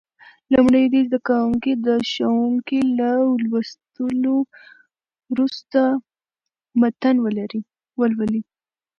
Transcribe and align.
لومړی 0.53 0.83
دې 0.93 1.01
زده 1.07 1.19
کوونکي 1.29 1.71
د 1.87 1.87
ښوونکي 2.11 2.79
له 2.99 3.09
لوستلو 3.49 4.35
وروسته 5.31 5.81
متن 6.79 7.15
ولولي. 7.99 8.41